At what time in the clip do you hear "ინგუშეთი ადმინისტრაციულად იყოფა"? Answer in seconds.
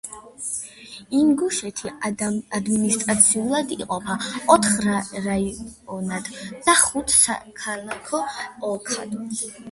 1.17-4.15